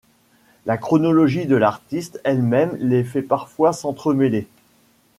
[0.65, 4.47] La chronologie de l'artiste elle-même les fait parfois s'entremêler.